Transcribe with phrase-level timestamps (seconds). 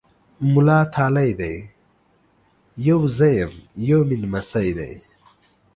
[0.51, 1.55] مولا تالی دی!
[2.87, 3.53] يو زه یم،
[3.87, 4.91] یو مې نمسی دی۔